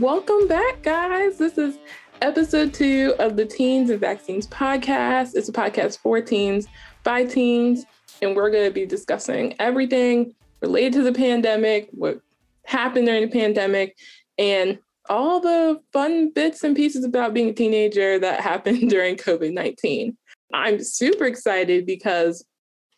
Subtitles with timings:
[0.00, 1.38] Welcome back, guys.
[1.38, 1.76] This is
[2.22, 5.34] episode two of the Teens and Vaccines podcast.
[5.34, 6.68] It's a podcast for teens
[7.02, 7.84] by teens,
[8.22, 12.20] and we're going to be discussing everything related to the pandemic, what
[12.64, 13.96] happened during the pandemic,
[14.38, 14.78] and
[15.08, 20.16] all the fun bits and pieces about being a teenager that happened during COVID 19.
[20.54, 22.44] I'm super excited because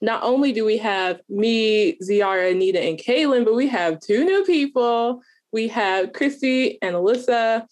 [0.03, 4.44] not only do we have me, Ziara, Anita, and Kaylin, but we have two new
[4.44, 5.22] people.
[5.53, 7.67] We have Christy and Alyssa.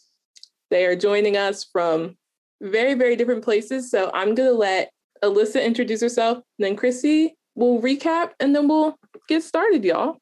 [0.71, 2.17] They are joining us from
[2.61, 3.91] very, very different places.
[3.91, 4.91] So I'm going to let
[5.23, 8.97] Alyssa introduce herself, then Christy will recap, and then we'll
[9.29, 10.19] get started, y'all.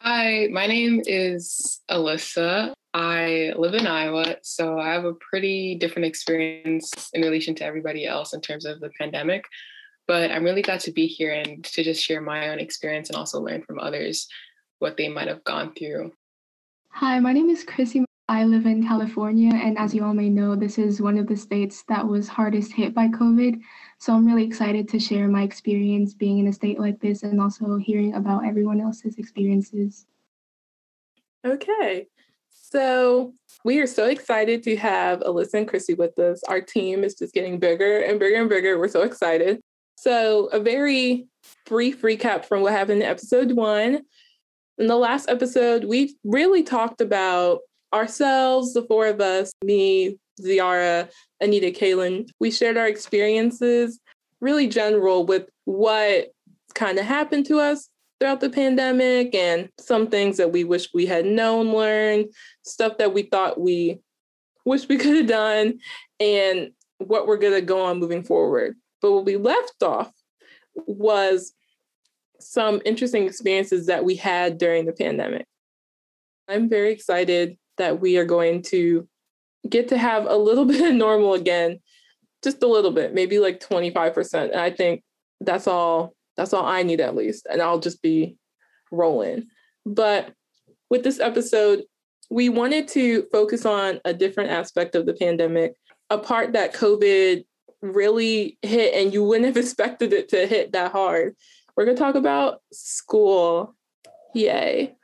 [0.00, 2.72] Hi, my name is Alyssa.
[2.94, 8.06] I live in Iowa, so I have a pretty different experience in relation to everybody
[8.06, 9.44] else in terms of the pandemic.
[10.06, 13.16] But I'm really glad to be here and to just share my own experience and
[13.16, 14.28] also learn from others
[14.78, 16.12] what they might have gone through.
[16.96, 18.06] Hi, my name is Chrissy.
[18.26, 21.36] I live in California, and as you all may know, this is one of the
[21.36, 23.60] states that was hardest hit by COVID.
[23.98, 27.38] So I'm really excited to share my experience being in a state like this and
[27.38, 30.06] also hearing about everyone else's experiences.
[31.46, 32.06] Okay.
[32.48, 36.42] So we are so excited to have Alyssa and Chrissy with us.
[36.44, 38.78] Our team is just getting bigger and bigger and bigger.
[38.78, 39.60] We're so excited.
[39.98, 41.26] So, a very
[41.66, 44.02] brief recap from what happened in episode one.
[44.78, 47.60] In the last episode, we really talked about
[47.94, 51.08] ourselves, the four of us, me, Ziara,
[51.40, 52.28] Anita, Kaylin.
[52.40, 53.98] We shared our experiences,
[54.40, 56.28] really general, with what
[56.74, 57.88] kind of happened to us
[58.20, 62.26] throughout the pandemic and some things that we wish we had known, learned,
[62.62, 63.98] stuff that we thought we
[64.66, 65.78] wish we could have done,
[66.20, 68.76] and what we're going to go on moving forward.
[69.00, 70.12] But what we left off
[70.74, 71.54] was
[72.40, 75.46] some interesting experiences that we had during the pandemic.
[76.48, 79.08] I'm very excited that we are going to
[79.68, 81.80] get to have a little bit of normal again,
[82.42, 84.50] just a little bit, maybe like 25%.
[84.50, 85.02] And I think
[85.40, 87.46] that's all that's all I need at least.
[87.50, 88.36] And I'll just be
[88.92, 89.46] rolling.
[89.86, 90.34] But
[90.90, 91.84] with this episode,
[92.30, 95.74] we wanted to focus on a different aspect of the pandemic,
[96.10, 97.44] a part that COVID
[97.80, 101.36] really hit and you wouldn't have expected it to hit that hard.
[101.76, 103.74] We're going to talk about school.
[104.34, 104.94] Yay.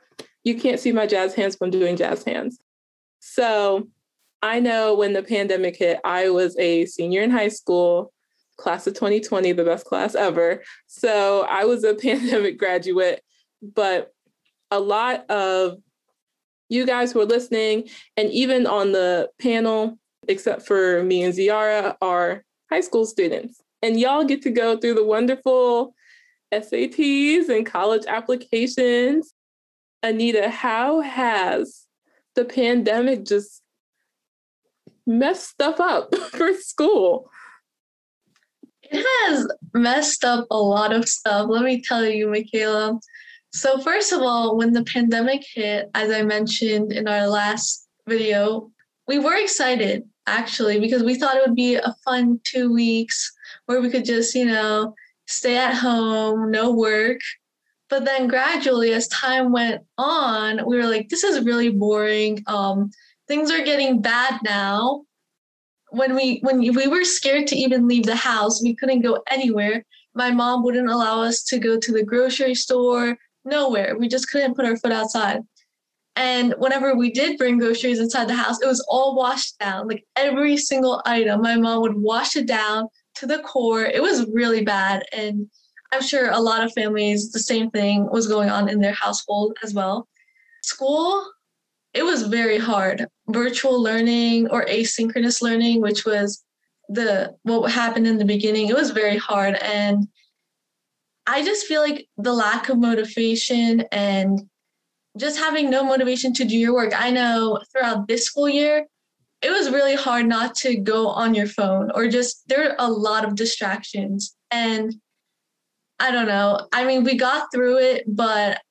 [0.43, 2.59] You can't see my jazz hands from doing jazz hands.
[3.19, 3.87] So
[4.41, 8.11] I know when the pandemic hit, I was a senior in high school
[8.57, 10.63] class of 2020, the best class ever.
[10.87, 13.21] So I was a pandemic graduate,
[13.61, 14.11] but
[14.71, 15.77] a lot of
[16.69, 21.95] you guys who are listening, and even on the panel, except for me and Ziara,
[22.01, 23.61] are high school students.
[23.81, 25.93] And y'all get to go through the wonderful
[26.61, 29.33] SATs and college applications.
[30.01, 31.85] Anita, how has
[32.35, 33.61] the pandemic just
[35.05, 37.29] messed stuff up for school?
[38.83, 41.47] It has messed up a lot of stuff.
[41.49, 42.99] Let me tell you, Michaela.
[43.53, 48.71] So, first of all, when the pandemic hit, as I mentioned in our last video,
[49.07, 53.31] we were excited actually because we thought it would be a fun two weeks
[53.65, 54.93] where we could just, you know,
[55.27, 57.19] stay at home, no work.
[57.89, 62.43] But then gradually, as time went on, we were like, this is really boring.
[62.47, 62.89] Um,
[63.27, 65.03] things are getting bad now
[65.93, 69.85] when we when we were scared to even leave the house, we couldn't go anywhere.
[70.15, 73.95] My mom wouldn't allow us to go to the grocery store, nowhere.
[73.97, 75.41] We just couldn't put our foot outside.
[76.15, 79.87] And whenever we did bring groceries inside the house, it was all washed down.
[79.87, 83.83] Like every single item, my mom would wash it down to the core.
[83.83, 85.03] It was really bad.
[85.11, 85.47] And
[85.91, 89.57] I'm sure a lot of families, the same thing was going on in their household
[89.63, 90.07] as well.
[90.63, 91.25] School,
[91.93, 93.05] it was very hard.
[93.27, 96.43] Virtual learning or asynchronous learning, which was
[96.89, 99.55] the what happened in the beginning, it was very hard.
[99.55, 100.07] And
[101.27, 104.41] I just feel like the lack of motivation and
[105.17, 106.93] just having no motivation to do your work.
[106.99, 108.87] I know throughout this school year,
[109.43, 112.89] it was really hard not to go on your phone or just there are a
[112.89, 114.35] lot of distractions.
[114.49, 114.95] And
[115.99, 116.67] I don't know.
[116.71, 118.61] I mean, we got through it, but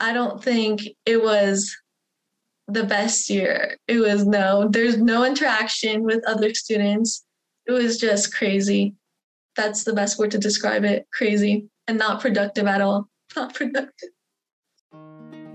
[0.00, 1.74] I don't think it was
[2.68, 3.78] the best year.
[3.88, 7.24] It was no, there's no interaction with other students.
[7.66, 8.94] It was just crazy.
[9.56, 13.08] That's the best word to describe it crazy and not productive at all.
[13.36, 14.08] Not productive.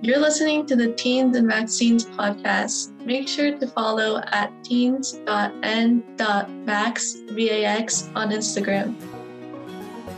[0.04, 2.92] You're listening to the Teens and Vaccines podcast.
[3.06, 5.22] Make sure to follow at teens.n.vax,
[7.30, 8.96] V-A-X on Instagram.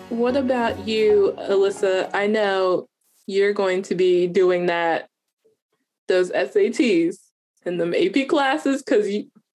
[0.10, 2.10] What about you, Alyssa?
[2.16, 2.90] I know
[3.28, 5.08] you're going to be doing that
[6.08, 7.18] those SATs.
[7.64, 9.06] and them AP classes because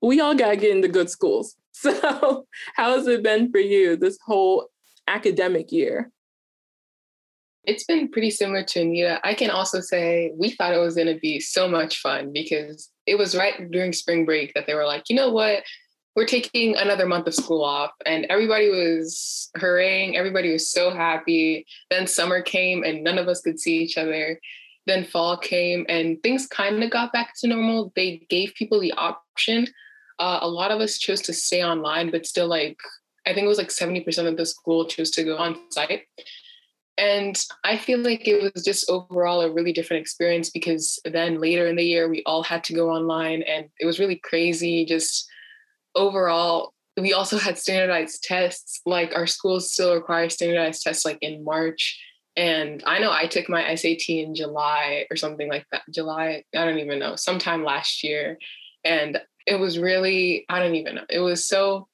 [0.01, 1.57] we all got to get into good schools.
[1.73, 4.69] So, how has it been for you this whole
[5.09, 6.13] academic year?
[7.65, 9.21] It's been pretty similar to Anita.
[9.23, 12.91] I can also say we thought it was going to be so much fun because
[13.07, 15.63] it was right during spring break that they were like, you know what?
[16.17, 17.93] We're taking another month of school off.
[18.07, 20.17] And everybody was hurrying.
[20.17, 21.67] Everybody was so happy.
[21.91, 24.41] Then summer came and none of us could see each other.
[24.87, 27.93] Then fall came and things kind of got back to normal.
[27.95, 29.69] They gave people the option.
[30.19, 32.79] Uh, a lot of us chose to stay online, but still, like,
[33.27, 36.03] I think it was like 70% of the school chose to go on site.
[37.01, 41.67] And I feel like it was just overall a really different experience because then later
[41.67, 44.85] in the year, we all had to go online and it was really crazy.
[44.85, 45.27] Just
[45.95, 48.83] overall, we also had standardized tests.
[48.85, 51.99] Like our schools still require standardized tests like in March.
[52.37, 55.83] And I know I took my SAT in July or something like that.
[55.91, 58.37] July, I don't even know, sometime last year.
[58.85, 61.07] And it was really, I don't even know.
[61.09, 61.89] It was so,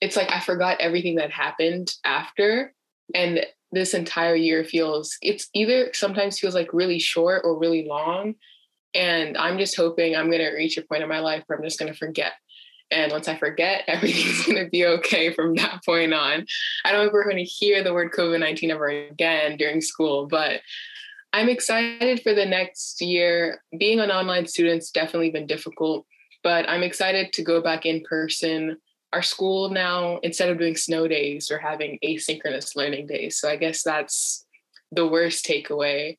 [0.00, 2.72] it's like I forgot everything that happened after.
[3.14, 8.34] And this entire year feels, it's either sometimes feels like really short or really long.
[8.94, 11.64] And I'm just hoping I'm going to reach a point in my life where I'm
[11.64, 12.32] just going to forget
[12.92, 16.46] and once I forget, everything's going to be okay from that point on.
[16.84, 20.26] I don't think we're going to hear the word COVID 19 ever again during school,
[20.26, 20.60] but
[21.32, 23.62] I'm excited for the next year.
[23.78, 26.06] Being an online student's definitely been difficult,
[26.44, 28.76] but I'm excited to go back in person.
[29.12, 33.38] Our school now, instead of doing snow days, we're having asynchronous learning days.
[33.38, 34.46] So I guess that's
[34.90, 36.18] the worst takeaway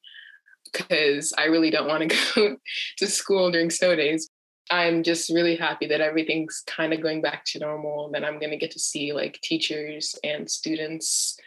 [0.72, 2.58] because I really don't want to go
[2.98, 4.30] to school during snow days.
[4.70, 8.40] I'm just really happy that everything's kind of going back to normal, and that I'm
[8.40, 11.38] going to get to see like teachers and students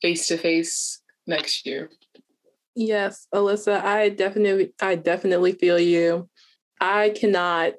[0.00, 1.90] face to face next year.
[2.74, 6.28] Yes, Alyssa, I definitely I definitely feel you.
[6.80, 7.74] I cannot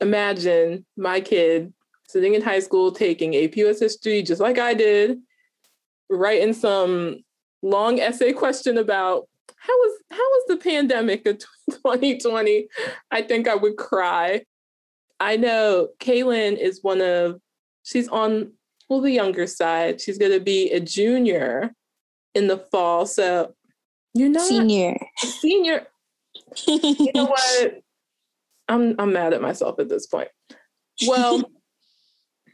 [0.00, 1.72] imagine my kid
[2.16, 5.18] sitting in high school taking AP US history just like I did,
[6.08, 7.18] writing some
[7.60, 9.28] long essay question about
[9.58, 11.38] how was how was the pandemic of
[11.70, 12.68] 2020?
[13.10, 14.46] I think I would cry.
[15.20, 17.38] I know Kaylin is one of
[17.82, 18.52] she's on
[18.88, 20.00] well the younger side.
[20.00, 21.74] She's gonna be a junior
[22.34, 23.04] in the fall.
[23.04, 23.54] So
[24.14, 24.96] you're not senior.
[25.18, 25.86] Senior.
[26.66, 27.82] you know what?
[28.68, 30.28] I'm I'm mad at myself at this point.
[31.06, 31.42] Well,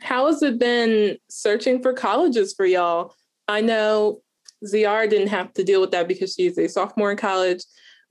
[0.02, 3.14] how has it been searching for colleges for y'all?
[3.48, 4.22] I know
[4.64, 7.62] Ziara didn't have to deal with that because she's a sophomore in college.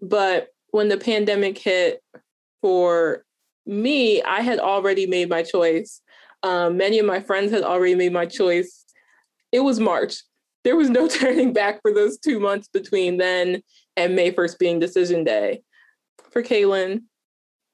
[0.01, 2.01] But when the pandemic hit
[2.61, 3.23] for
[3.65, 6.01] me, I had already made my choice.
[6.43, 8.85] Um, many of my friends had already made my choice.
[9.51, 10.15] It was March.
[10.63, 13.61] There was no turning back for those two months between then
[13.95, 15.61] and May 1st being decision day.
[16.31, 17.03] For Kaylin,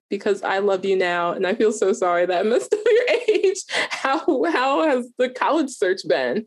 [0.09, 2.73] because I love you now and I feel so sorry that I messed
[3.89, 6.45] How how has the college search been?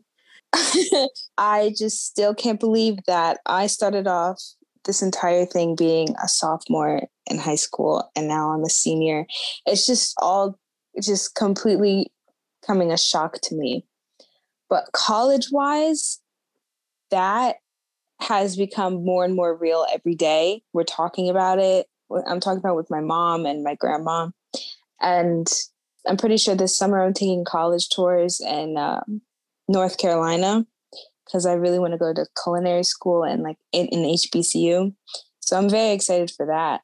[1.37, 4.41] I just still can't believe that I started off
[4.85, 9.25] this entire thing being a sophomore in high school and now I'm a senior.
[9.65, 10.59] It's just all
[11.01, 12.11] just completely
[12.65, 13.85] coming a shock to me.
[14.69, 16.19] But college wise,
[17.11, 17.57] that
[18.21, 20.63] has become more and more real every day.
[20.73, 21.87] We're talking about it.
[22.27, 24.29] I'm talking about it with my mom and my grandma.
[25.01, 25.47] And
[26.07, 29.21] I'm pretty sure this summer I'm taking college tours in um,
[29.67, 30.65] North Carolina
[31.25, 34.93] because I really want to go to culinary school and like in, in HBCU.
[35.39, 36.81] So I'm very excited for that.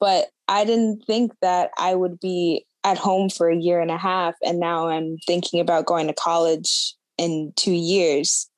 [0.00, 3.98] But I didn't think that I would be at home for a year and a
[3.98, 4.34] half.
[4.42, 8.48] And now I'm thinking about going to college in two years.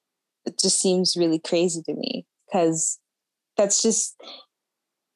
[0.47, 2.99] It just seems really crazy to me because
[3.57, 4.17] that's just,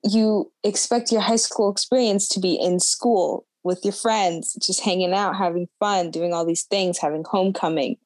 [0.04, 5.12] you expect your high school experience to be in school with your friends, just hanging
[5.12, 7.96] out, having fun, doing all these things, having homecoming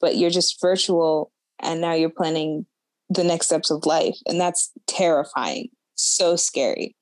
[0.00, 2.66] but you're just virtual and now you're planning
[3.08, 4.16] the next steps of life.
[4.26, 6.96] And that's terrifying, so scary.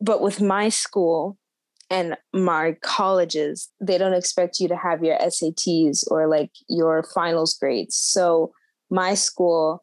[0.00, 1.38] But with my school
[1.90, 7.56] and my colleges, they don't expect you to have your SATs or like your finals
[7.58, 7.96] grades.
[7.96, 8.52] So
[8.90, 9.82] my school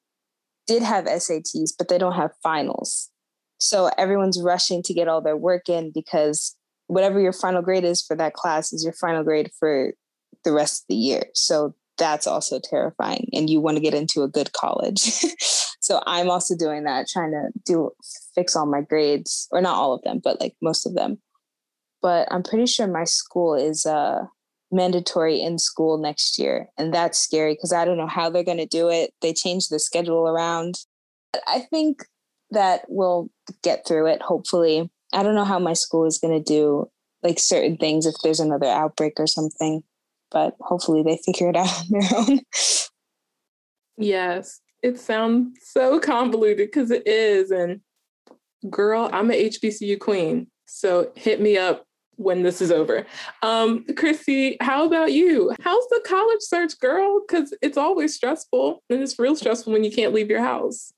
[0.67, 3.09] did have SATs, but they don't have finals.
[3.57, 6.55] So everyone's rushing to get all their work in because
[6.91, 9.93] whatever your final grade is for that class is your final grade for
[10.43, 11.24] the rest of the year.
[11.33, 15.24] So that's also terrifying and you want to get into a good college.
[15.83, 17.89] So i'm also doing that trying to do
[18.36, 21.17] fix all my grades or not all of them but like most of them.
[22.03, 24.25] But i'm pretty sure my school is uh
[24.71, 28.60] mandatory in school next year and that's scary because i don't know how they're going
[28.60, 29.12] to do it.
[29.21, 30.75] They changed the schedule around.
[31.48, 32.05] I think
[32.51, 33.29] that we'll
[33.63, 36.89] get through it hopefully I don't know how my school is going to do
[37.24, 39.84] like certain things if there's another outbreak or something,
[40.32, 42.39] but hopefully they figure it out on their own.
[43.98, 47.51] Yes, it sounds so convoluted because it is.
[47.51, 47.82] And
[48.70, 50.48] girl, I'm an HBCU queen.
[50.65, 53.06] So hit me up when this is over.
[53.41, 55.53] Um, Chrissy, how about you?
[55.62, 57.22] How's the college search, girl?
[57.22, 60.94] Because it's always stressful and it's real stressful when you can't leave your house.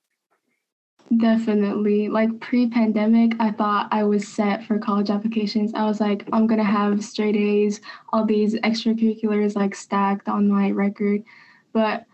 [1.17, 2.07] Definitely.
[2.07, 5.73] Like pre pandemic, I thought I was set for college applications.
[5.73, 7.81] I was like, I'm going to have straight A's,
[8.13, 11.23] all these extracurriculars like stacked on my record.
[11.73, 12.05] But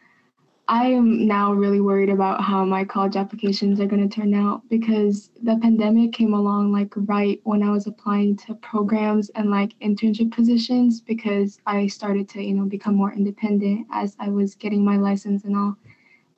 [0.68, 4.68] I am now really worried about how my college applications are going to turn out
[4.70, 9.78] because the pandemic came along like right when I was applying to programs and like
[9.82, 14.84] internship positions because I started to, you know, become more independent as I was getting
[14.86, 15.76] my license and all.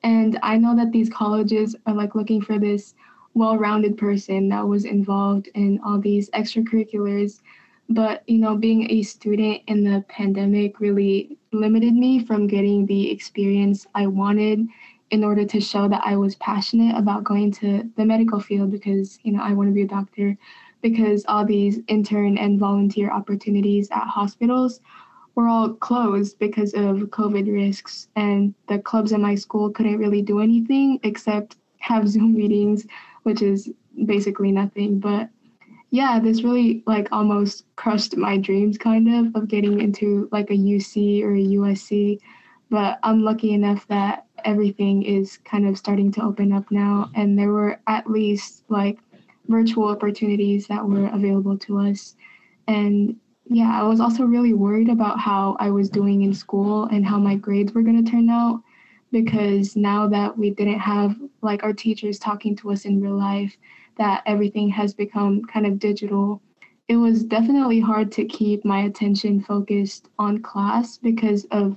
[0.02, 2.94] And I know that these colleges are like looking for this
[3.34, 7.40] well rounded person that was involved in all these extracurriculars.
[7.88, 13.10] But, you know, being a student in the pandemic really limited me from getting the
[13.10, 14.66] experience I wanted
[15.10, 19.18] in order to show that I was passionate about going to the medical field because,
[19.22, 20.36] you know, I want to be a doctor
[20.80, 24.80] because all these intern and volunteer opportunities at hospitals
[25.34, 30.22] were all closed because of COVID risks, and the clubs at my school couldn't really
[30.22, 32.86] do anything except have Zoom meetings,
[33.22, 33.70] which is
[34.04, 34.98] basically nothing.
[34.98, 35.28] But
[35.90, 40.54] yeah, this really like almost crushed my dreams kind of of getting into like a
[40.54, 42.18] UC or a USC.
[42.70, 47.38] But I'm lucky enough that everything is kind of starting to open up now, and
[47.38, 48.98] there were at least like
[49.48, 52.16] virtual opportunities that were available to us.
[52.68, 53.16] And
[53.54, 57.18] yeah, I was also really worried about how I was doing in school and how
[57.18, 58.62] my grades were going to turn out
[59.10, 63.56] because now that we didn't have like our teachers talking to us in real life,
[63.98, 66.40] that everything has become kind of digital.
[66.88, 71.76] It was definitely hard to keep my attention focused on class because of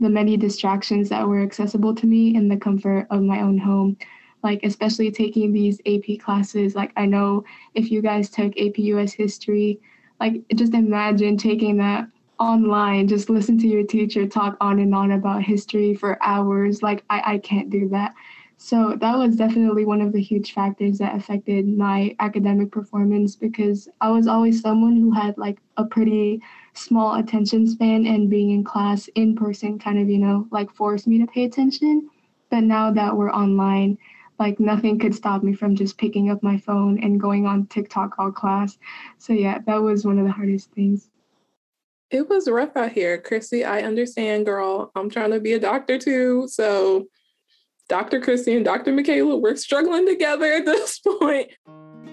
[0.00, 3.96] the many distractions that were accessible to me in the comfort of my own home.
[4.42, 6.74] Like, especially taking these AP classes.
[6.76, 7.42] Like, I know
[7.74, 9.80] if you guys took AP US history,
[10.20, 12.08] like just imagine taking that
[12.38, 16.82] online just listen to your teacher talk on and on about history for hours.
[16.82, 18.14] Like I, I can't do that.
[18.58, 23.86] So that was definitely one of the huge factors that affected my academic performance because
[24.00, 26.40] i was always someone who had like a pretty
[26.72, 31.06] small attention span and being in class in person kind of you know like forced
[31.06, 32.08] me to pay attention.
[32.50, 33.98] But now that we're online
[34.38, 38.14] like nothing could stop me from just picking up my phone and going on TikTok
[38.18, 38.78] all class.
[39.18, 41.08] So yeah, that was one of the hardest things.
[42.10, 43.64] It was rough out here, Chrissy.
[43.64, 44.92] I understand, girl.
[44.94, 46.46] I'm trying to be a doctor too.
[46.48, 47.06] So
[47.88, 48.20] Dr.
[48.20, 48.92] Chrissy and Dr.
[48.92, 51.50] Michaela, we're struggling together at this point.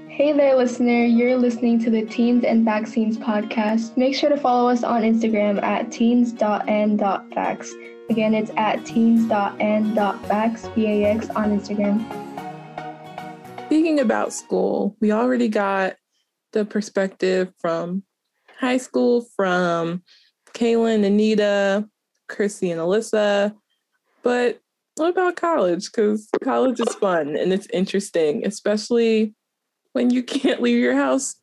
[0.07, 1.05] Hey there, listener.
[1.05, 3.97] You're listening to the Teens and Vaccines podcast.
[3.97, 7.92] Make sure to follow us on Instagram at teens.n.vax.
[8.09, 12.05] Again, it's at teens.n.vax, V-A-X on Instagram.
[13.65, 15.95] Speaking about school, we already got
[16.51, 18.03] the perspective from
[18.59, 20.03] high school, from
[20.53, 21.87] Kaylin, Anita,
[22.27, 23.55] Chrissy, and Alyssa.
[24.21, 24.59] But
[24.95, 25.85] what about college?
[25.85, 29.33] Because college is fun and it's interesting, especially
[29.93, 31.35] when you can't leave your house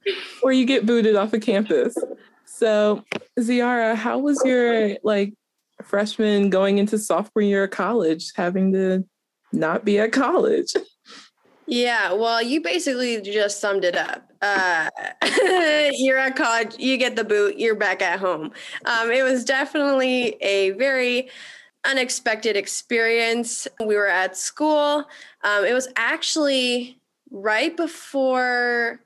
[0.43, 1.95] or you get booted off of campus.
[2.45, 3.03] So,
[3.39, 5.33] Ziara, how was your like
[5.87, 9.05] freshman going into sophomore year of college, having to
[9.53, 10.75] not be at college.
[11.67, 14.29] Yeah, well, you basically just summed it up.
[14.43, 14.91] Uh,
[15.93, 18.51] you're at college, you get the boot, you're back at home.
[18.87, 21.31] Um, it was definitely a very
[21.85, 23.69] unexpected experience.
[23.79, 25.05] We were at school.
[25.45, 26.99] Um, it was actually
[27.31, 29.01] right before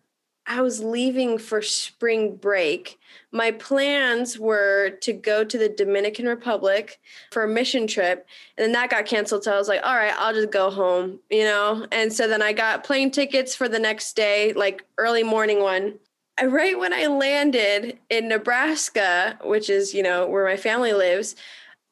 [0.47, 2.99] I was leaving for spring break
[3.35, 7.01] my plans were to go to the Dominican Republic
[7.33, 8.29] for a mission trip.
[8.57, 9.43] And then that got canceled.
[9.43, 11.85] So I was like, all right, I'll just go home, you know?
[11.91, 15.95] And so then I got plane tickets for the next day, like early morning one.
[16.39, 21.35] I, right when I landed in Nebraska, which is, you know, where my family lives,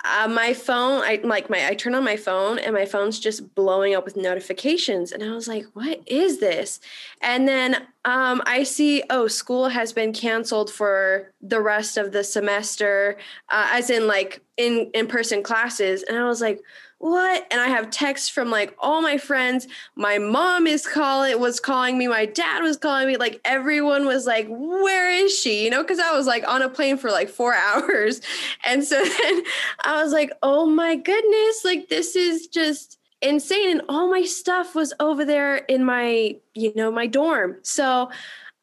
[0.04, 3.54] uh, my phone i like my i turn on my phone and my phone's just
[3.54, 5.12] blowing up with notifications.
[5.12, 6.80] And i was like what is this?
[7.20, 12.24] And then um, i see oh school has been canceled for the rest of the
[12.24, 13.16] semester
[13.50, 16.02] uh, as in like in in person classes.
[16.02, 16.60] And i was like
[17.02, 17.48] what?
[17.50, 19.66] And I have texts from like all my friends.
[19.96, 22.06] My mom is calling, was calling me.
[22.06, 23.16] My dad was calling me.
[23.16, 25.64] Like everyone was like, where is she?
[25.64, 28.20] You know, because I was like on a plane for like four hours.
[28.64, 29.42] And so then
[29.84, 33.72] I was like, oh my goodness, like this is just insane.
[33.72, 37.56] And all my stuff was over there in my, you know, my dorm.
[37.62, 38.10] So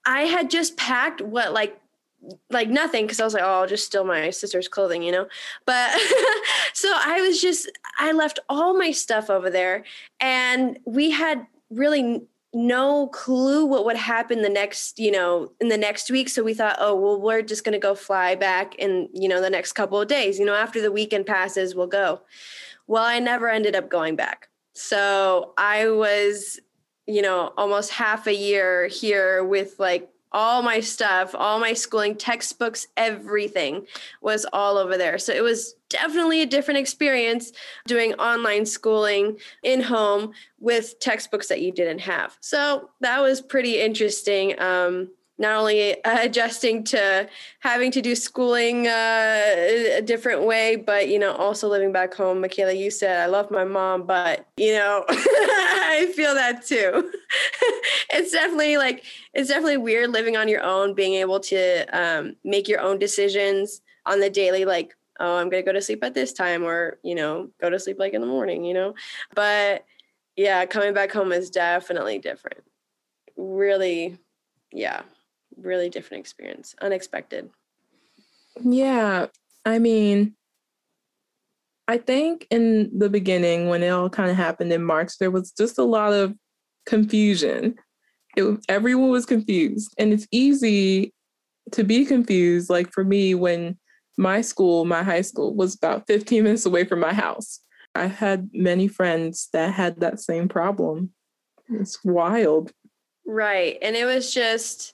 [0.06, 1.78] I had just packed what like
[2.50, 5.28] like nothing because I was like, oh, I'll just steal my sister's clothing, you know.
[5.66, 5.92] But
[6.74, 9.84] so I was just I left all my stuff over there,
[10.20, 12.22] and we had really
[12.54, 16.54] no clue what would happen the next you know in the next week so we
[16.54, 19.74] thought oh well we're just going to go fly back in you know the next
[19.74, 22.20] couple of days you know after the weekend passes we'll go
[22.88, 26.60] well i never ended up going back so i was
[27.06, 32.16] you know almost half a year here with like all my stuff, all my schooling,
[32.16, 33.86] textbooks, everything
[34.22, 35.18] was all over there.
[35.18, 37.52] So it was definitely a different experience
[37.88, 42.38] doing online schooling in home with textbooks that you didn't have.
[42.42, 44.60] So that was pretty interesting.
[44.62, 45.10] Um,
[45.40, 47.28] not only adjusting to
[47.60, 49.56] having to do schooling uh,
[49.96, 52.42] a different way, but you know, also living back home.
[52.42, 57.12] Michaela, you said I love my mom, but you know, I feel that too.
[58.12, 62.68] it's definitely like it's definitely weird living on your own, being able to um, make
[62.68, 66.34] your own decisions on the daily, like oh, I'm gonna go to sleep at this
[66.34, 68.94] time, or you know, go to sleep like in the morning, you know.
[69.36, 69.86] But
[70.36, 72.62] yeah, coming back home is definitely different.
[73.38, 74.18] Really,
[74.74, 75.04] yeah
[75.62, 77.50] really different experience, unexpected.
[78.62, 79.28] Yeah.
[79.66, 80.36] I mean,
[81.88, 85.52] I think in the beginning, when it all kind of happened in March, there was
[85.52, 86.36] just a lot of
[86.86, 87.76] confusion.
[88.36, 89.94] It, everyone was confused.
[89.98, 91.14] And it's easy
[91.72, 92.70] to be confused.
[92.70, 93.78] Like for me, when
[94.18, 97.60] my school, my high school, was about 15 minutes away from my house,
[97.96, 101.12] I had many friends that had that same problem.
[101.70, 102.72] It's wild.
[103.26, 103.78] Right.
[103.82, 104.94] And it was just,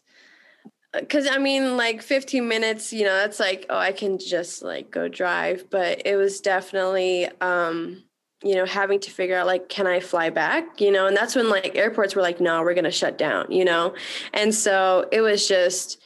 [0.99, 4.91] because I mean, like 15 minutes, you know, that's like, oh, I can just like
[4.91, 5.69] go drive.
[5.69, 8.03] But it was definitely, um,
[8.43, 10.79] you know, having to figure out like, can I fly back?
[10.79, 13.51] You know, and that's when like airports were like, no, we're going to shut down,
[13.51, 13.93] you know?
[14.33, 16.01] And so it was just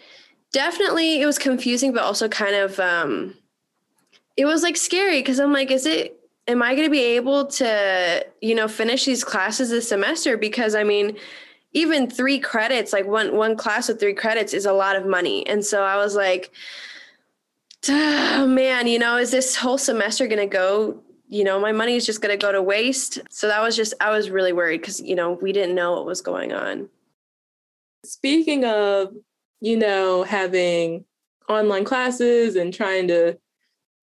[0.53, 3.35] definitely, it was confusing, but also kind of, um,
[4.37, 7.45] it was like scary because I'm like, is it, am I going to be able
[7.45, 10.37] to, you know, finish these classes this semester?
[10.37, 11.17] Because I mean,
[11.73, 15.45] even three credits, like one one class with three credits is a lot of money.
[15.47, 16.51] And so I was like,
[17.88, 21.95] oh, man, you know, is this whole semester going to go, you know, my money
[21.95, 23.19] is just going to go to waste.
[23.29, 26.05] So that was just, I was really worried because, you know, we didn't know what
[26.05, 26.89] was going on.
[28.03, 29.13] Speaking of,
[29.62, 31.05] you know, having
[31.47, 33.38] online classes and trying to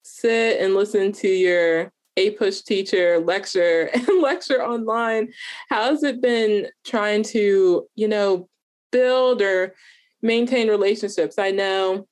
[0.03, 5.33] sit and listen to your APUSH teacher lecture and lecture online.
[5.69, 8.49] How's it been trying to, you know,
[8.93, 9.75] build or
[10.23, 11.39] maintain relationships?
[11.39, 12.07] I know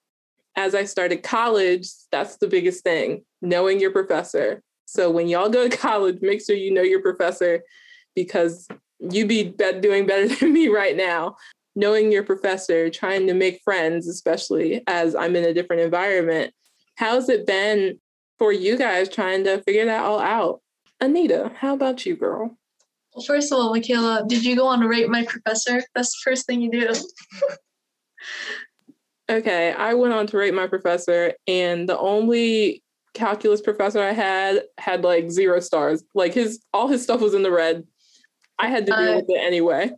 [0.57, 4.63] as I started college, that's the biggest thing, knowing your professor.
[4.85, 7.63] So when y'all go to college, make sure you know your professor
[8.15, 8.69] because
[9.01, 11.37] you'd be doing better than me right now.
[11.77, 16.55] Knowing your professor, trying to make friends, especially as I'm in a different environment.
[16.95, 17.99] How's it been
[18.39, 20.61] for you guys trying to figure that all out.
[21.01, 22.57] Anita, how about you, girl?
[23.15, 25.83] Well, first of all, Michaela, did you go on to rate my professor?
[25.95, 26.93] That's the first thing you do.
[29.31, 32.83] okay, I went on to rate my professor, and the only
[33.15, 36.03] calculus professor I had had like zero stars.
[36.15, 37.85] Like his all his stuff was in the red.
[38.59, 39.91] I had to deal uh, with it anyway.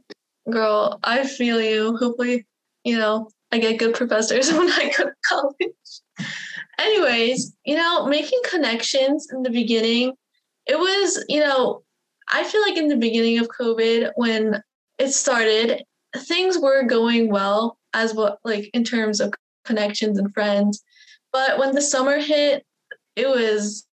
[0.50, 1.96] Girl, I feel you.
[1.96, 2.46] Hopefully,
[2.84, 5.72] you know, I get good professors when I go to college
[6.78, 10.12] anyways, you know, making connections in the beginning,
[10.66, 11.82] it was, you know,
[12.28, 14.62] I feel like in the beginning of COVID, when
[14.98, 15.84] it started,
[16.16, 19.32] things were going well as what, like, in terms of
[19.64, 20.82] connections and friends.
[21.32, 22.64] But when the summer hit,
[23.14, 23.86] it was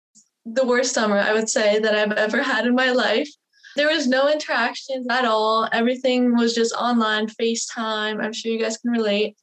[0.46, 3.30] the worst summer, I would say, that I've ever had in my life.
[3.76, 5.68] There was no interactions at all.
[5.72, 8.24] Everything was just online, FaceTime.
[8.24, 9.36] I'm sure you guys can relate.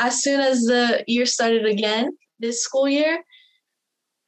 [0.00, 2.10] As soon as the year started again,
[2.42, 3.22] this school year,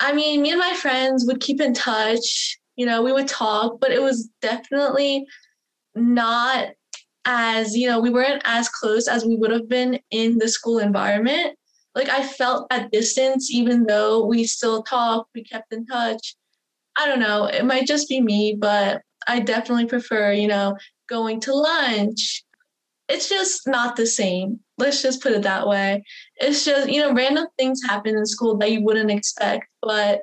[0.00, 2.58] I mean, me and my friends would keep in touch.
[2.76, 5.26] You know, we would talk, but it was definitely
[5.94, 6.68] not
[7.24, 10.78] as, you know, we weren't as close as we would have been in the school
[10.78, 11.56] environment.
[11.94, 16.34] Like, I felt at distance, even though we still talked, we kept in touch.
[16.96, 20.76] I don't know, it might just be me, but I definitely prefer, you know,
[21.08, 22.44] going to lunch.
[23.08, 24.60] It's just not the same.
[24.76, 26.02] Let's just put it that way.
[26.36, 30.22] It's just, you know, random things happen in school that you wouldn't expect, but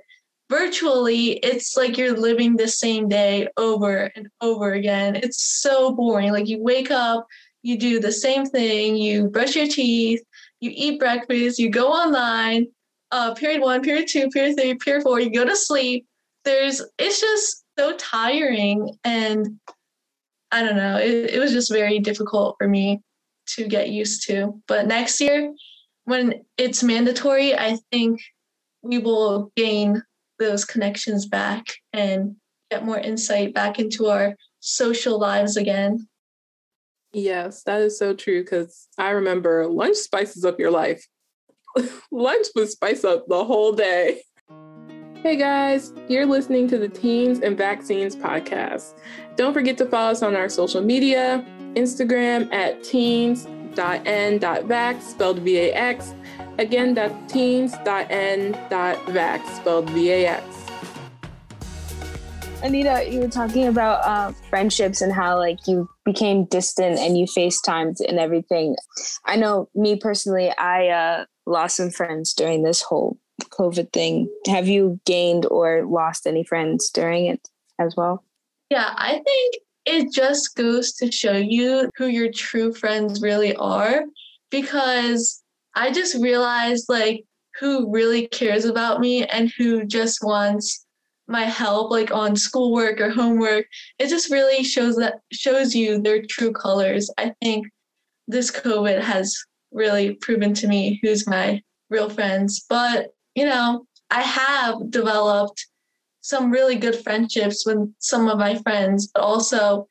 [0.50, 5.16] virtually it's like you're living the same day over and over again.
[5.16, 6.34] It's so boring.
[6.34, 7.26] Like you wake up,
[7.64, 10.22] you do the same thing, you brush your teeth,
[10.60, 12.68] you eat breakfast, you go online,
[13.12, 16.06] uh, period one, period two, period three, period four, you go to sleep.
[16.44, 18.98] There's, it's just so tiring.
[19.06, 19.60] And
[20.52, 23.02] I don't know, it, it was just very difficult for me
[23.56, 24.62] to get used to.
[24.68, 25.54] But next year,
[26.06, 28.22] when it's mandatory, I think
[28.82, 30.02] we will gain
[30.40, 32.36] those connections back and
[32.70, 36.08] get more insight back into our social lives again.
[37.14, 41.06] Yes, that is so true because I remember lunch spices up your life.
[42.12, 44.22] lunch would spice up the whole day.
[45.24, 48.96] Hey guys, you're listening to the Teens and Vaccines podcast.
[49.36, 53.42] Don't forget to follow us on our social media Instagram at teens.n.vax,
[55.04, 56.16] spelled V A X.
[56.58, 57.86] Again, that's teens.n.vax,
[59.56, 60.44] spelled V A X.
[62.64, 67.28] Anita, you were talking about uh, friendships and how like you became distant and you
[67.28, 68.76] FaceTimed and everything.
[69.26, 74.30] I know me personally, I uh, lost some friends during this whole COVID thing.
[74.48, 77.48] Have you gained or lost any friends during it
[77.80, 78.24] as well?
[78.70, 84.04] Yeah, I think it just goes to show you who your true friends really are
[84.50, 85.42] because
[85.76, 87.26] I just realized like
[87.60, 90.86] who really cares about me and who just wants
[91.28, 93.66] my help like on schoolwork or homework
[94.00, 97.66] it just really shows that shows you their true colors i think
[98.28, 99.38] this covid has
[99.72, 105.68] really proven to me who's my real friends but you know i have developed
[106.22, 109.88] some really good friendships with some of my friends but also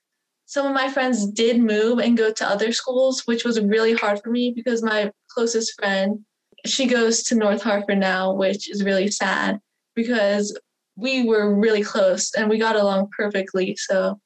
[0.46, 4.20] some of my friends did move and go to other schools which was really hard
[4.22, 6.20] for me because my closest friend
[6.66, 9.58] she goes to north hartford now which is really sad
[9.94, 10.56] because
[11.00, 13.76] we were really close and we got along perfectly.
[13.76, 14.20] So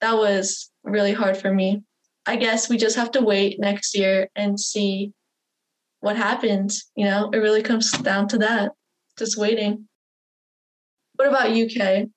[0.00, 1.82] that was really hard for me.
[2.26, 5.12] I guess we just have to wait next year and see
[6.04, 6.70] what happened.
[6.96, 8.72] You know, it really comes down to that.
[9.18, 9.88] Just waiting.
[11.16, 12.08] What about UK?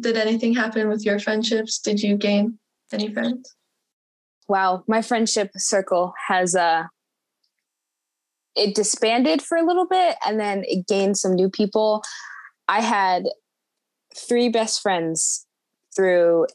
[0.00, 1.78] Did anything happen with your friendships?
[1.78, 2.58] Did you gain
[2.92, 3.54] any friends?
[4.48, 6.84] Wow, my friendship circle has uh
[8.56, 12.02] it disbanded for a little bit and then it gained some new people.
[12.68, 13.24] I had
[14.16, 15.46] three best friends
[15.94, 16.46] through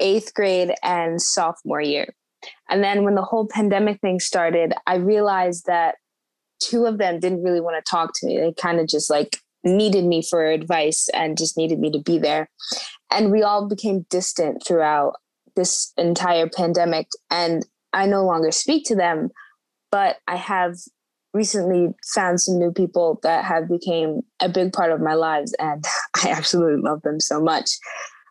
[0.00, 2.14] eighth grade and sophomore year.
[2.68, 5.96] And then when the whole pandemic thing started, I realized that
[6.60, 8.38] two of them didn't really want to talk to me.
[8.38, 12.18] They kind of just like needed me for advice and just needed me to be
[12.18, 12.50] there.
[13.10, 15.14] And we all became distant throughout
[15.56, 17.08] this entire pandemic.
[17.30, 19.30] And I no longer speak to them,
[19.90, 20.76] but I have
[21.34, 25.84] recently found some new people that have became a big part of my lives and
[26.24, 27.70] I absolutely love them so much.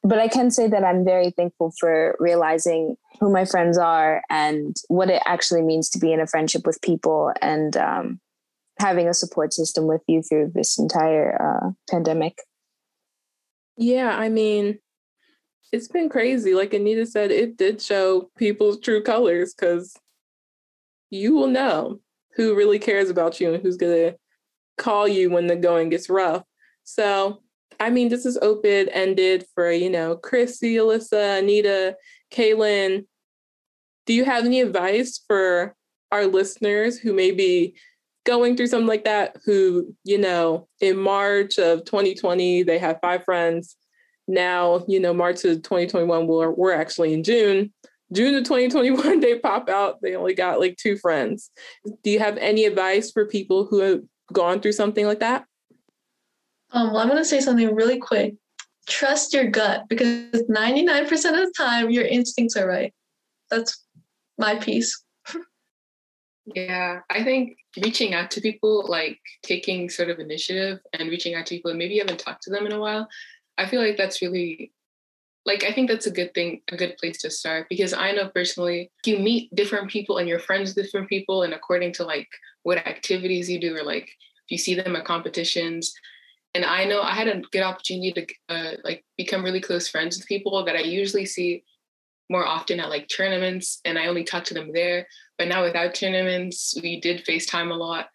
[0.03, 4.75] But I can say that I'm very thankful for realizing who my friends are and
[4.87, 8.19] what it actually means to be in a friendship with people and um,
[8.79, 12.39] having a support system with you through this entire uh, pandemic.
[13.77, 14.79] Yeah, I mean,
[15.71, 16.53] it's been crazy.
[16.53, 19.95] Like Anita said, it did show people's true colors because
[21.09, 21.99] you will know
[22.35, 24.17] who really cares about you and who's going to
[24.77, 26.43] call you when the going gets rough.
[26.83, 27.41] So,
[27.79, 31.95] I mean, this is open ended for, you know, Chrissy, Alyssa, Anita,
[32.31, 33.05] Kaylin.
[34.05, 35.75] Do you have any advice for
[36.11, 37.75] our listeners who may be
[38.27, 43.23] going through something like that, who, you know, in March of 2020, they have five
[43.23, 43.77] friends.
[44.27, 47.73] Now, you know, March of 2021, we're, we're actually in June.
[48.11, 50.01] June of 2021, they pop out.
[50.01, 51.51] They only got like two friends.
[52.03, 54.01] Do you have any advice for people who have
[54.33, 55.45] gone through something like that?
[56.71, 58.35] Um, well, I'm going to say something really quick.
[58.87, 62.93] Trust your gut because 99% of the time, your instincts are right.
[63.49, 63.83] That's
[64.37, 65.03] my piece.
[66.45, 71.45] yeah, I think reaching out to people, like taking sort of initiative and reaching out
[71.47, 73.07] to people, and maybe you haven't talked to them in a while,
[73.57, 74.71] I feel like that's really
[75.47, 78.29] like i think that's a good thing a good place to start because i know
[78.35, 82.27] personally you meet different people and you're friends with different people and according to like
[82.63, 85.93] what activities you do or like if you see them at competitions
[86.53, 90.17] and i know i had a good opportunity to uh, like become really close friends
[90.17, 91.63] with people that i usually see
[92.29, 95.07] more often at like tournaments and i only talk to them there.
[95.37, 98.07] But now without tournaments we did facetime a lot.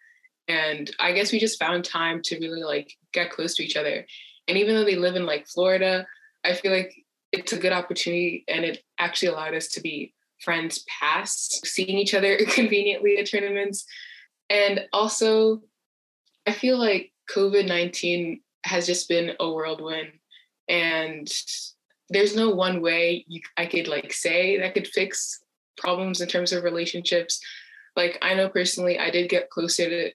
[0.47, 4.05] And i guess we just found time to really like get close to each other.
[4.47, 6.05] And even though they live in like florida
[6.43, 6.93] i feel like
[7.31, 12.13] it's a good opportunity and it actually allowed us to be friends past seeing each
[12.13, 13.85] other conveniently at tournaments.
[14.49, 15.61] And also,
[16.45, 20.13] I feel like COVID 19 has just been a whirlwind.
[20.69, 21.31] And
[22.09, 25.41] there's no one way you, I could like say that could fix
[25.77, 27.39] problems in terms of relationships.
[27.95, 30.11] Like, I know personally, I did get closer to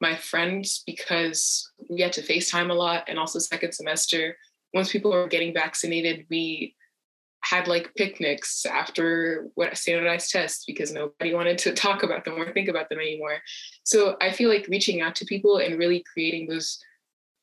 [0.00, 3.04] my friends because we had to FaceTime a lot.
[3.08, 4.36] And also, second semester,
[4.74, 6.74] once people were getting vaccinated, we
[7.44, 12.52] had like picnics after what standardized tests because nobody wanted to talk about them or
[12.52, 13.38] think about them anymore.
[13.84, 16.78] So I feel like reaching out to people and really creating those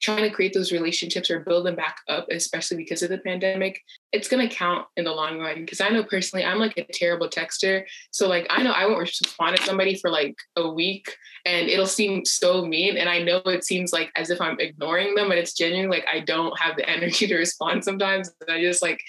[0.01, 3.81] trying to create those relationships or build them back up, especially because of the pandemic,
[4.13, 5.59] it's going to count in the long run.
[5.59, 7.83] Because I know personally, I'm like a terrible texter.
[8.11, 11.13] So, like, I know I won't respond to somebody for like a week
[11.45, 12.97] and it'll seem so mean.
[12.97, 16.07] And I know it seems like as if I'm ignoring them, but it's genuinely like
[16.07, 18.31] I don't have the energy to respond sometimes.
[18.39, 19.01] And I just like,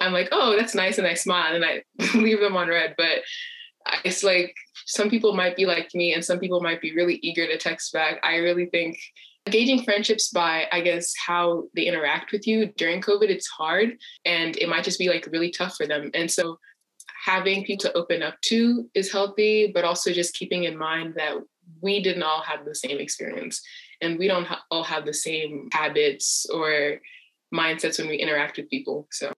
[0.00, 0.98] I'm like, oh, that's nice.
[0.98, 1.82] And I smile and I
[2.14, 2.94] leave them on read.
[2.96, 3.20] But
[4.04, 4.54] it's like
[4.86, 7.92] some people might be like me and some people might be really eager to text
[7.92, 8.20] back.
[8.22, 8.98] I really think
[9.48, 14.56] gauging friendships by i guess how they interact with you during covid it's hard and
[14.58, 16.58] it might just be like really tough for them and so
[17.24, 21.34] having people to open up to is healthy but also just keeping in mind that
[21.80, 23.62] we didn't all have the same experience
[24.00, 27.00] and we don't all have the same habits or
[27.52, 29.32] mindsets when we interact with people so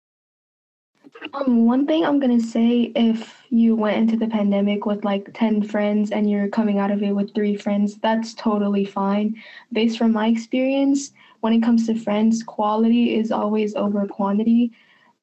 [1.35, 5.62] um, one thing I'm gonna say if you went into the pandemic with like 10
[5.62, 9.37] friends and you're coming out of it with three friends, that's totally fine.
[9.72, 14.72] Based from my experience, when it comes to friends, quality is always over quantity.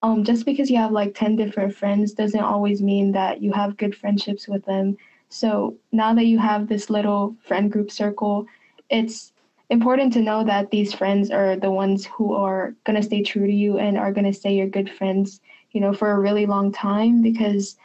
[0.01, 3.77] Um, just because you have like 10 different friends doesn't always mean that you have
[3.77, 4.97] good friendships with them.
[5.29, 8.45] So now that you have this little friend group circle,
[8.89, 9.33] it's
[9.69, 13.45] important to know that these friends are the ones who are going to stay true
[13.45, 15.41] to you and are going to stay your good friends
[15.71, 17.77] you know, for a really long time because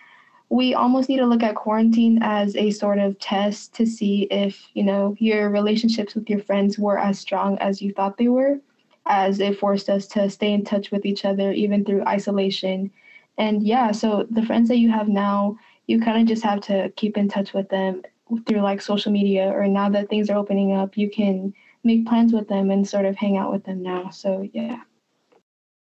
[0.49, 4.68] we almost need to look at quarantine as a sort of test to see if,
[4.75, 8.61] you know, your relationships with your friends were as strong as you thought they were,
[9.07, 12.90] as it forced us to stay in touch with each other even through isolation.
[13.37, 16.90] And yeah, so the friends that you have now, you kind of just have to
[16.97, 18.03] keep in touch with them
[18.47, 22.33] through like social media or now that things are opening up, you can make plans
[22.33, 24.11] with them and sort of hang out with them now.
[24.11, 24.83] So yeah.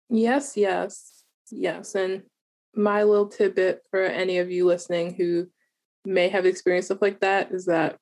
[0.09, 1.20] Yes, yes.
[1.51, 1.95] Yes.
[1.95, 2.23] And
[2.75, 5.47] my little tidbit for any of you listening who
[6.05, 7.97] may have experienced stuff like that is that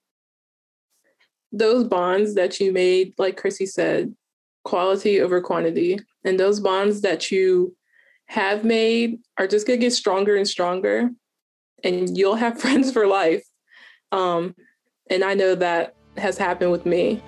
[1.52, 4.16] those bonds that you made, like Chrissy said,
[4.64, 7.76] quality over quantity, and those bonds that you
[8.28, 11.10] have made are just going to get stronger and stronger,
[11.84, 13.44] and you'll have friends for life.
[14.12, 14.56] Um,
[15.10, 17.22] and I know that has happened with me.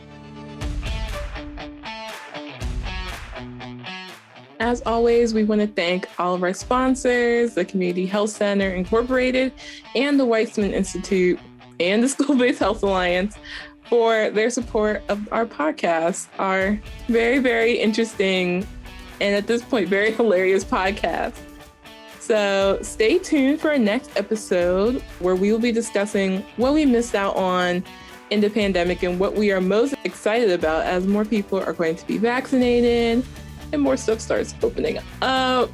[4.62, 9.52] As always, we want to thank all of our sponsors, the Community Health Center Incorporated,
[9.96, 11.40] and the Weitzman Institute,
[11.80, 13.38] and the School Based Health Alliance
[13.90, 18.68] for their support of our podcast, our very, very interesting
[19.20, 21.34] and at this point, very hilarious podcast.
[22.20, 27.16] So stay tuned for our next episode where we will be discussing what we missed
[27.16, 27.84] out on
[28.30, 31.96] in the pandemic and what we are most excited about as more people are going
[31.96, 33.26] to be vaccinated
[33.72, 35.70] and more stuff starts opening up.